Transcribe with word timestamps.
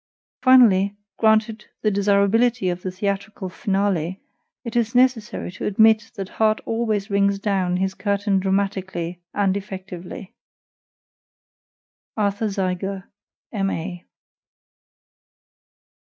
Finally, 0.41 0.97
granted 1.17 1.65
the 1.83 1.91
desirability 1.91 2.69
of 2.69 2.81
the 2.81 2.89
theatric 2.89 3.39
finale, 3.51 4.19
it 4.63 4.75
is 4.75 4.95
necessary 4.95 5.51
to 5.51 5.63
admit 5.67 6.09
that 6.15 6.27
Harte 6.27 6.59
always 6.65 7.11
rings 7.11 7.37
down 7.37 7.77
his 7.77 7.93
curtain 7.93 8.39
dramatically 8.39 9.21
and 9.35 9.55
effectively. 9.55 10.33
ARTHUR 12.17 12.49
ZEIGER, 12.49 13.03
M.A. 13.51 14.07